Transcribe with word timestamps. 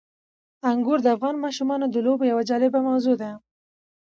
انګور 0.69 0.99
د 1.03 1.07
افغان 1.15 1.35
ماشومانو 1.45 1.85
د 1.89 1.95
لوبو 2.05 2.23
یوه 2.31 2.43
جالبه 2.49 2.79
موضوع 2.87 3.15
ده. 3.21 3.31